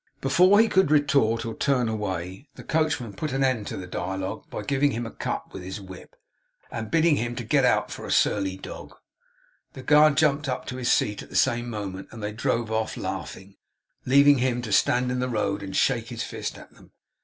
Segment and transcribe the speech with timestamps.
[0.19, 4.49] Before he could retort or turn away, the coachman put an end to the dialogue
[4.49, 6.15] by giving him a cut with his whip,
[6.71, 8.95] and bidding him get out for a surly dog.
[9.73, 12.97] The guard jumped up to his seat at the same moment, and they drove off,
[12.97, 13.57] laughing;
[14.03, 16.93] leaving him to stand in the road and shake his fist at them.